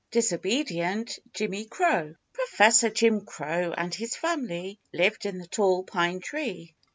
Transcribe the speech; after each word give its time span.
DISOBEDIENT 0.09 1.19
JIMMY 1.31 1.65
CROW 1.65 2.15
PROFESSOR 2.33 2.89
JIM 2.89 3.21
CROW 3.21 3.71
and 3.77 3.93
his 3.93 4.15
family 4.15 4.79
lived 4.91 5.27
in 5.27 5.37
the 5.37 5.45
Tall 5.45 5.83
Pine 5.83 6.19
Tree. 6.19 6.73